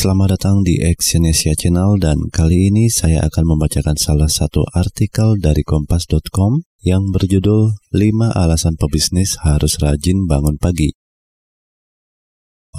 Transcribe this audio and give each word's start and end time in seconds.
Selamat 0.00 0.40
datang 0.40 0.64
di 0.64 0.80
Exyonesia 0.80 1.52
Channel 1.52 2.00
dan 2.00 2.32
kali 2.32 2.72
ini 2.72 2.88
saya 2.88 3.20
akan 3.28 3.52
membacakan 3.52 4.00
salah 4.00 4.32
satu 4.32 4.64
artikel 4.72 5.36
dari 5.36 5.60
kompas.com 5.60 6.64
yang 6.80 7.12
berjudul 7.12 7.76
5 7.92 8.32
alasan 8.32 8.80
pebisnis 8.80 9.36
harus 9.44 9.76
rajin 9.76 10.24
bangun 10.24 10.56
pagi. 10.56 10.96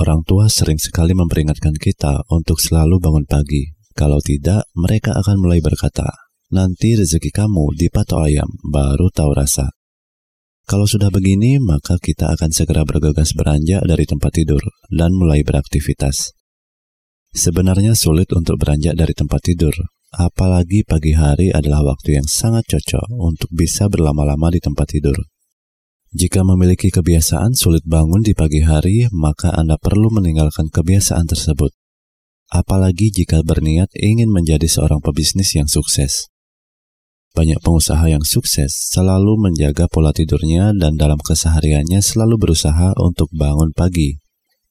Orang 0.02 0.26
tua 0.26 0.50
sering 0.50 0.82
sekali 0.82 1.14
memperingatkan 1.14 1.78
kita 1.78 2.26
untuk 2.34 2.58
selalu 2.58 2.98
bangun 2.98 3.30
pagi. 3.30 3.70
Kalau 3.94 4.18
tidak, 4.18 4.66
mereka 4.74 5.14
akan 5.14 5.46
mulai 5.46 5.62
berkata, 5.62 6.10
nanti 6.50 6.98
rezeki 6.98 7.30
kamu 7.30 7.78
dipatok 7.78 8.34
ayam, 8.34 8.50
baru 8.66 9.14
tahu 9.14 9.38
rasa. 9.38 9.70
Kalau 10.66 10.90
sudah 10.90 11.14
begini, 11.14 11.62
maka 11.62 12.02
kita 12.02 12.34
akan 12.34 12.50
segera 12.50 12.82
bergegas 12.82 13.38
beranjak 13.38 13.86
dari 13.86 14.10
tempat 14.10 14.42
tidur 14.42 14.66
dan 14.90 15.14
mulai 15.14 15.46
beraktivitas. 15.46 16.41
Sebenarnya 17.32 17.96
sulit 17.96 18.28
untuk 18.36 18.60
beranjak 18.60 18.92
dari 19.00 19.16
tempat 19.16 19.40
tidur, 19.40 19.72
apalagi 20.12 20.84
pagi 20.84 21.16
hari 21.16 21.48
adalah 21.48 21.96
waktu 21.96 22.20
yang 22.20 22.28
sangat 22.28 22.68
cocok 22.68 23.08
untuk 23.08 23.48
bisa 23.56 23.88
berlama-lama 23.88 24.52
di 24.52 24.60
tempat 24.60 24.92
tidur. 24.92 25.16
Jika 26.12 26.44
memiliki 26.44 26.92
kebiasaan 26.92 27.56
sulit 27.56 27.88
bangun 27.88 28.20
di 28.20 28.36
pagi 28.36 28.60
hari, 28.60 29.08
maka 29.16 29.56
Anda 29.56 29.80
perlu 29.80 30.12
meninggalkan 30.12 30.68
kebiasaan 30.68 31.24
tersebut. 31.24 31.72
Apalagi 32.52 33.16
jika 33.16 33.48
berniat 33.48 33.96
ingin 33.96 34.28
menjadi 34.28 34.68
seorang 34.68 35.00
pebisnis 35.00 35.56
yang 35.56 35.72
sukses. 35.72 36.28
Banyak 37.32 37.64
pengusaha 37.64 38.12
yang 38.12 38.28
sukses 38.28 38.92
selalu 38.92 39.40
menjaga 39.40 39.88
pola 39.88 40.12
tidurnya 40.12 40.76
dan 40.76 41.00
dalam 41.00 41.16
kesehariannya 41.24 42.04
selalu 42.04 42.36
berusaha 42.36 42.92
untuk 43.00 43.32
bangun 43.32 43.72
pagi 43.72 44.21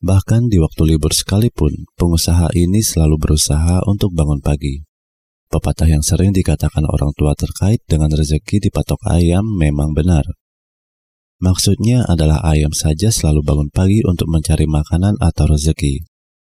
Bahkan 0.01 0.49
di 0.49 0.57
waktu 0.57 0.97
libur 0.97 1.13
sekalipun, 1.13 1.85
pengusaha 2.01 2.49
ini 2.57 2.81
selalu 2.81 3.21
berusaha 3.21 3.85
untuk 3.85 4.17
bangun 4.17 4.41
pagi. 4.41 4.81
Pepatah 5.53 5.93
yang 5.93 6.01
sering 6.01 6.33
dikatakan 6.33 6.89
orang 6.89 7.12
tua 7.12 7.37
terkait 7.37 7.84
dengan 7.84 8.09
rezeki 8.09 8.65
di 8.65 8.69
patok 8.73 8.97
ayam 9.05 9.45
memang 9.45 9.92
benar. 9.92 10.25
Maksudnya 11.45 12.09
adalah 12.09 12.41
ayam 12.48 12.73
saja 12.73 13.12
selalu 13.12 13.45
bangun 13.45 13.69
pagi 13.69 14.01
untuk 14.01 14.33
mencari 14.33 14.65
makanan 14.65 15.20
atau 15.20 15.53
rezeki. 15.53 16.09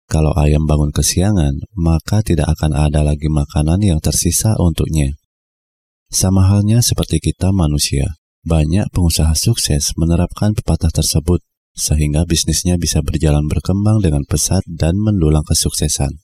Kalau 0.04 0.36
ayam 0.36 0.69
bangun 0.69 0.92
kesiangan, 0.92 1.64
maka 1.80 2.20
tidak 2.20 2.52
akan 2.58 2.77
ada 2.77 3.00
lagi 3.00 3.32
makanan 3.32 3.80
yang 3.80 4.04
tersisa 4.04 4.52
untuknya. 4.60 5.16
Sama 6.12 6.44
halnya 6.44 6.84
seperti 6.84 7.25
kita 7.25 7.56
manusia, 7.56 8.20
banyak 8.44 8.91
pengusaha 8.92 9.32
sukses 9.32 9.97
menerapkan 9.97 10.52
pepatah 10.52 10.92
tersebut 10.92 11.41
sehingga 11.76 12.26
bisnisnya 12.26 12.76
bisa 12.76 13.00
berjalan 13.00 13.46
berkembang 13.46 14.02
dengan 14.02 14.26
pesat 14.26 14.62
dan 14.68 14.98
mendulang 14.98 15.46
kesuksesan. 15.46 16.20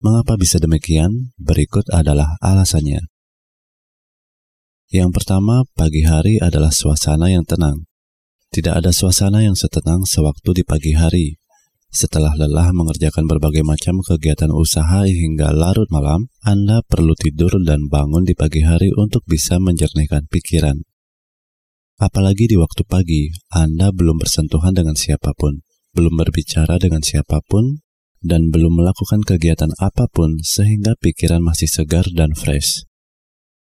Mengapa 0.00 0.40
bisa 0.40 0.56
demikian? 0.56 1.36
Berikut 1.36 1.84
adalah 1.92 2.40
alasannya. 2.40 3.04
Yang 4.90 5.10
pertama, 5.22 5.62
pagi 5.78 6.02
hari 6.02 6.42
adalah 6.42 6.74
suasana 6.74 7.30
yang 7.30 7.46
tenang. 7.46 7.86
Tidak 8.50 8.74
ada 8.74 8.90
suasana 8.90 9.46
yang 9.46 9.54
setenang 9.54 10.02
sewaktu 10.02 10.50
di 10.50 10.64
pagi 10.66 10.98
hari. 10.98 11.38
Setelah 11.90 12.34
lelah 12.34 12.74
mengerjakan 12.74 13.26
berbagai 13.30 13.62
macam 13.62 14.02
kegiatan 14.02 14.50
usaha 14.50 15.06
hingga 15.06 15.54
larut 15.54 15.86
malam, 15.94 16.26
Anda 16.42 16.82
perlu 16.82 17.14
tidur 17.14 17.54
dan 17.62 17.86
bangun 17.86 18.26
di 18.26 18.34
pagi 18.34 18.66
hari 18.66 18.90
untuk 18.94 19.22
bisa 19.26 19.62
menjernihkan 19.62 20.26
pikiran. 20.26 20.82
Apalagi 22.00 22.48
di 22.48 22.56
waktu 22.56 22.80
pagi, 22.88 23.28
Anda 23.52 23.92
belum 23.92 24.24
bersentuhan 24.24 24.72
dengan 24.72 24.96
siapa 24.96 25.36
pun, 25.36 25.60
belum 25.92 26.16
berbicara 26.16 26.80
dengan 26.80 27.04
siapa 27.04 27.44
pun, 27.44 27.84
dan 28.24 28.48
belum 28.48 28.80
melakukan 28.80 29.20
kegiatan 29.20 29.68
apa 29.76 30.08
pun 30.08 30.40
sehingga 30.40 30.96
pikiran 30.96 31.44
masih 31.44 31.68
segar 31.68 32.08
dan 32.16 32.32
fresh. 32.32 32.88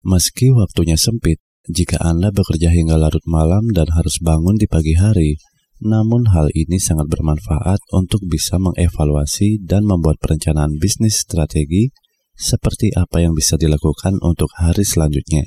Meski 0.03 0.51
waktunya 0.51 0.99
sempit, 0.99 1.39
jika 1.71 2.03
Anda 2.03 2.35
bekerja 2.35 2.75
hingga 2.75 2.99
larut 2.99 3.23
malam 3.23 3.71
dan 3.71 3.87
harus 3.95 4.19
bangun 4.19 4.59
di 4.59 4.67
pagi 4.67 4.99
hari, 4.99 5.39
namun 5.79 6.27
hal 6.35 6.51
ini 6.59 6.83
sangat 6.83 7.07
bermanfaat 7.07 7.79
untuk 7.95 8.19
bisa 8.27 8.59
mengevaluasi 8.59 9.63
dan 9.63 9.87
membuat 9.87 10.19
perencanaan 10.19 10.75
bisnis 10.83 11.23
strategi 11.23 11.95
seperti 12.35 12.91
apa 12.99 13.23
yang 13.23 13.31
bisa 13.31 13.55
dilakukan 13.55 14.19
untuk 14.27 14.51
hari 14.59 14.83
selanjutnya. 14.83 15.47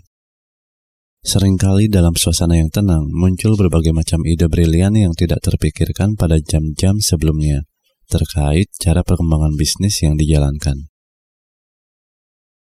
Seringkali 1.26 1.90
dalam 1.90 2.14
suasana 2.14 2.58
yang 2.58 2.70
tenang 2.70 3.10
muncul 3.10 3.58
berbagai 3.58 3.96
macam 3.96 4.22
ide 4.28 4.46
brilian 4.46 4.94
yang 4.94 5.14
tidak 5.18 5.42
terpikirkan 5.42 6.14
pada 6.14 6.38
jam-jam 6.38 7.02
sebelumnya 7.02 7.66
terkait 8.08 8.72
cara 8.80 9.04
perkembangan 9.04 9.54
bisnis 9.60 10.00
yang 10.02 10.16
dijalankan. 10.16 10.88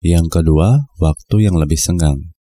Yang 0.01 0.41
kedua, 0.41 0.89
waktu 0.97 1.45
yang 1.45 1.57
lebih 1.61 1.77
senggang. 1.77 2.33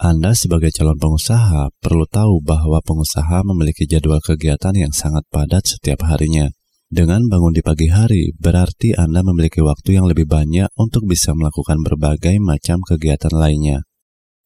Anda 0.00 0.34
sebagai 0.34 0.72
calon 0.74 0.98
pengusaha 0.98 1.70
perlu 1.78 2.08
tahu 2.08 2.40
bahwa 2.42 2.80
pengusaha 2.82 3.44
memiliki 3.46 3.86
jadwal 3.86 4.18
kegiatan 4.18 4.74
yang 4.74 4.90
sangat 4.90 5.22
padat 5.30 5.62
setiap 5.62 6.02
harinya. 6.08 6.50
Dengan 6.92 7.24
bangun 7.30 7.56
di 7.56 7.62
pagi 7.64 7.88
hari, 7.88 8.34
berarti 8.36 8.92
Anda 8.98 9.24
memiliki 9.24 9.64
waktu 9.64 9.96
yang 9.96 10.10
lebih 10.10 10.28
banyak 10.28 10.68
untuk 10.76 11.08
bisa 11.08 11.32
melakukan 11.32 11.80
berbagai 11.80 12.36
macam 12.42 12.82
kegiatan 12.84 13.32
lainnya. 13.32 13.86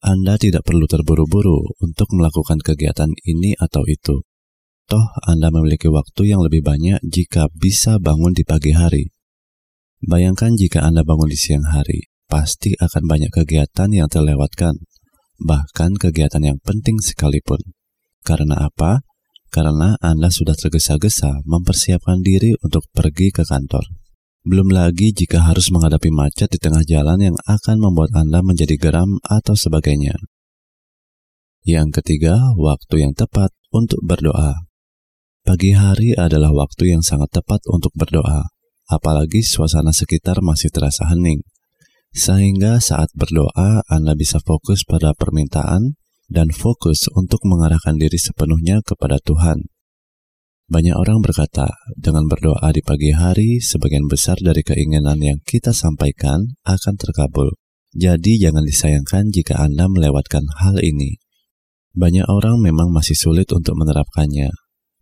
Anda 0.04 0.36
tidak 0.36 0.68
perlu 0.68 0.84
terburu-buru 0.84 1.80
untuk 1.80 2.12
melakukan 2.12 2.60
kegiatan 2.60 3.08
ini 3.24 3.56
atau 3.56 3.82
itu. 3.88 4.20
Toh, 4.86 5.06
Anda 5.26 5.50
memiliki 5.50 5.90
waktu 5.90 6.30
yang 6.30 6.46
lebih 6.46 6.62
banyak 6.62 7.02
jika 7.02 7.50
bisa 7.50 7.98
bangun 7.98 8.36
di 8.36 8.46
pagi 8.46 8.70
hari. 8.70 9.10
Bayangkan 10.04 10.54
jika 10.54 10.84
Anda 10.84 11.02
bangun 11.02 11.26
di 11.26 11.38
siang 11.40 11.66
hari, 11.66 12.06
pasti 12.30 12.76
akan 12.78 13.08
banyak 13.08 13.32
kegiatan 13.34 13.90
yang 13.90 14.06
terlewatkan, 14.06 14.78
bahkan 15.42 15.96
kegiatan 15.98 16.44
yang 16.44 16.58
penting 16.62 17.02
sekalipun. 17.02 17.58
Karena 18.22 18.68
apa? 18.68 19.02
Karena 19.50 19.98
Anda 19.98 20.28
sudah 20.30 20.54
tergesa-gesa 20.54 21.42
mempersiapkan 21.48 22.20
diri 22.20 22.54
untuk 22.60 22.86
pergi 22.92 23.32
ke 23.32 23.42
kantor. 23.42 24.05
Belum 24.46 24.70
lagi 24.70 25.10
jika 25.10 25.42
harus 25.42 25.74
menghadapi 25.74 26.06
macet 26.14 26.46
di 26.54 26.62
tengah 26.62 26.86
jalan 26.86 27.18
yang 27.18 27.34
akan 27.50 27.82
membuat 27.82 28.14
Anda 28.14 28.46
menjadi 28.46 28.78
geram 28.78 29.18
atau 29.26 29.58
sebagainya. 29.58 30.14
Yang 31.66 31.98
ketiga, 31.98 32.54
waktu 32.54 33.02
yang 33.02 33.10
tepat 33.10 33.50
untuk 33.74 33.98
berdoa. 34.06 34.70
Pagi 35.42 35.74
hari 35.74 36.14
adalah 36.14 36.54
waktu 36.54 36.94
yang 36.94 37.02
sangat 37.02 37.34
tepat 37.34 37.66
untuk 37.66 37.90
berdoa, 37.98 38.46
apalagi 38.86 39.42
suasana 39.42 39.90
sekitar 39.90 40.38
masih 40.46 40.70
terasa 40.70 41.10
hening. 41.10 41.42
Sehingga 42.14 42.78
saat 42.78 43.10
berdoa, 43.18 43.82
Anda 43.90 44.14
bisa 44.14 44.38
fokus 44.38 44.86
pada 44.86 45.10
permintaan 45.18 45.98
dan 46.30 46.54
fokus 46.54 47.10
untuk 47.18 47.42
mengarahkan 47.42 47.98
diri 47.98 48.22
sepenuhnya 48.22 48.78
kepada 48.86 49.18
Tuhan 49.18 49.74
banyak 50.66 50.98
orang 50.98 51.22
berkata, 51.22 51.70
dengan 51.94 52.26
berdoa 52.26 52.74
di 52.74 52.82
pagi 52.82 53.14
hari, 53.14 53.62
sebagian 53.62 54.10
besar 54.10 54.34
dari 54.42 54.66
keinginan 54.66 55.22
yang 55.22 55.38
kita 55.46 55.70
sampaikan 55.70 56.58
akan 56.66 56.94
terkabul. 56.98 57.54
Jadi 57.94 58.42
jangan 58.42 58.66
disayangkan 58.66 59.30
jika 59.30 59.62
Anda 59.62 59.86
melewatkan 59.86 60.42
hal 60.58 60.82
ini. 60.82 61.22
Banyak 61.94 62.26
orang 62.26 62.58
memang 62.58 62.90
masih 62.90 63.14
sulit 63.14 63.46
untuk 63.54 63.78
menerapkannya, 63.78 64.50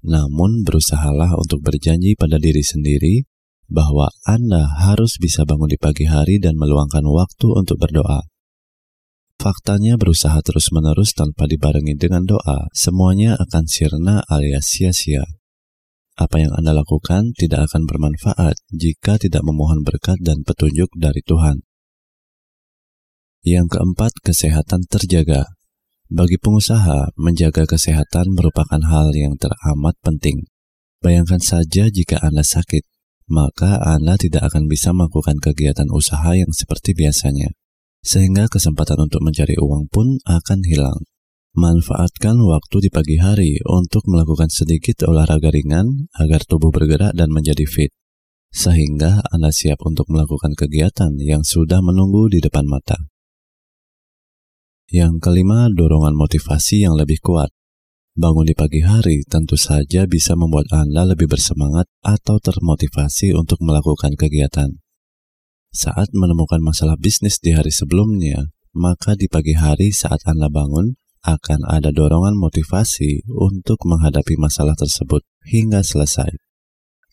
namun 0.05 0.69
berusahalah 0.69 1.33
untuk 1.33 1.65
berjanji 1.65 2.13
pada 2.13 2.37
diri 2.37 2.61
sendiri 2.61 3.25
bahwa 3.65 4.13
Anda 4.29 4.69
harus 4.85 5.17
bisa 5.17 5.49
bangun 5.49 5.73
di 5.73 5.81
pagi 5.81 6.05
hari 6.05 6.37
dan 6.39 6.61
meluangkan 6.61 7.09
waktu 7.09 7.49
untuk 7.57 7.81
berdoa. 7.81 8.29
Faktanya 9.41 9.97
berusaha 9.97 10.37
terus-menerus 10.45 11.17
tanpa 11.17 11.49
dibarengi 11.49 11.97
dengan 11.97 12.29
doa, 12.29 12.69
semuanya 12.77 13.35
akan 13.41 13.65
sirna 13.65 14.21
alias 14.29 14.69
sia-sia. 14.69 15.25
Apa 16.15 16.39
yang 16.39 16.55
Anda 16.55 16.71
lakukan 16.79 17.35
tidak 17.35 17.71
akan 17.71 17.91
bermanfaat 17.91 18.55
jika 18.71 19.19
tidak 19.19 19.43
memohon 19.43 19.83
berkat 19.83 20.23
dan 20.23 20.47
petunjuk 20.47 20.87
dari 20.95 21.19
Tuhan. 21.27 21.67
Yang 23.43 23.77
keempat, 23.77 24.23
kesehatan 24.23 24.87
terjaga. 24.87 25.59
Bagi 26.07 26.39
pengusaha, 26.39 27.13
menjaga 27.19 27.67
kesehatan 27.67 28.31
merupakan 28.31 28.79
hal 28.79 29.11
yang 29.13 29.35
teramat 29.35 29.99
penting. 30.07 30.47
Bayangkan 31.03 31.43
saja 31.43 31.91
jika 31.91 32.23
Anda 32.23 32.47
sakit, 32.47 32.87
maka 33.29 33.83
Anda 33.83 34.15
tidak 34.15 34.49
akan 34.53 34.71
bisa 34.71 34.95
melakukan 34.95 35.43
kegiatan 35.43 35.91
usaha 35.91 36.31
yang 36.33 36.55
seperti 36.55 36.95
biasanya, 36.95 37.53
sehingga 38.07 38.47
kesempatan 38.47 39.03
untuk 39.11 39.21
mencari 39.21 39.59
uang 39.59 39.91
pun 39.91 40.23
akan 40.25 40.61
hilang. 40.65 41.03
Manfaatkan 41.55 42.35
waktu 42.43 42.77
di 42.83 42.91
pagi 42.91 43.15
hari 43.23 43.63
untuk 43.63 44.11
melakukan 44.11 44.51
sedikit 44.51 45.07
olahraga 45.07 45.55
ringan 45.55 46.11
agar 46.19 46.43
tubuh 46.43 46.75
bergerak 46.75 47.15
dan 47.15 47.31
menjadi 47.31 47.63
fit, 47.63 47.95
sehingga 48.51 49.23
Anda 49.31 49.55
siap 49.55 49.79
untuk 49.87 50.11
melakukan 50.11 50.59
kegiatan 50.59 51.15
yang 51.23 51.47
sudah 51.47 51.79
menunggu 51.79 52.27
di 52.27 52.43
depan 52.43 52.67
mata. 52.67 52.99
Yang 54.91 55.23
kelima, 55.23 55.71
dorongan 55.71 56.19
motivasi 56.19 56.91
yang 56.91 56.99
lebih 56.99 57.23
kuat. 57.23 57.55
Bangun 58.19 58.51
di 58.51 58.59
pagi 58.59 58.83
hari 58.83 59.23
tentu 59.23 59.55
saja 59.55 60.11
bisa 60.11 60.35
membuat 60.35 60.75
Anda 60.75 61.07
lebih 61.07 61.31
bersemangat 61.31 61.87
atau 62.03 62.43
termotivasi 62.43 63.31
untuk 63.31 63.63
melakukan 63.63 64.19
kegiatan. 64.19 64.83
Saat 65.71 66.11
menemukan 66.19 66.59
masalah 66.59 66.99
bisnis 66.99 67.39
di 67.39 67.55
hari 67.55 67.71
sebelumnya, 67.71 68.51
maka 68.75 69.15
di 69.15 69.31
pagi 69.31 69.55
hari 69.55 69.95
saat 69.95 70.19
Anda 70.27 70.51
bangun, 70.51 70.99
akan 71.25 71.65
ada 71.65 71.89
dorongan 71.89 72.37
motivasi 72.37 73.25
untuk 73.33 73.81
menghadapi 73.89 74.37
masalah 74.37 74.77
tersebut 74.77 75.25
hingga 75.49 75.81
selesai. 75.81 76.29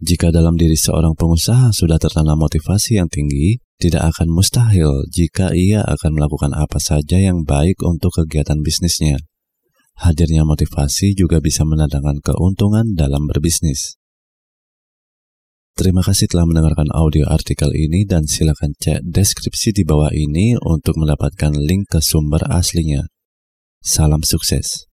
Jika 0.01 0.33
dalam 0.33 0.57
diri 0.57 0.75
seorang 0.75 1.15
pengusaha 1.15 1.71
sudah 1.71 1.95
tertanam 2.01 2.35
motivasi 2.35 2.99
yang 2.99 3.07
tinggi, 3.07 3.61
tidak 3.79 4.13
akan 4.13 4.33
mustahil 4.33 5.05
jika 5.07 5.55
ia 5.55 5.85
akan 5.85 6.17
melakukan 6.17 6.51
apa 6.57 6.81
saja 6.81 7.21
yang 7.21 7.45
baik 7.47 7.79
untuk 7.85 8.09
kegiatan 8.13 8.59
bisnisnya. 8.65 9.21
Hadirnya 10.01 10.41
motivasi 10.41 11.13
juga 11.13 11.37
bisa 11.37 11.61
mendatangkan 11.63 12.19
keuntungan 12.25 12.97
dalam 12.97 13.29
berbisnis. 13.29 14.01
Terima 15.77 16.01
kasih 16.01 16.27
telah 16.27 16.49
mendengarkan 16.49 16.89
audio 16.91 17.29
artikel 17.29 17.69
ini 17.71 18.03
dan 18.03 18.25
silakan 18.25 18.73
cek 18.75 19.05
deskripsi 19.05 19.71
di 19.71 19.83
bawah 19.85 20.09
ini 20.11 20.57
untuk 20.59 20.97
mendapatkan 20.97 21.53
link 21.55 21.93
ke 21.93 22.01
sumber 22.01 22.41
aslinya. 22.49 23.07
Salam 23.83 24.21
sukses. 24.21 24.85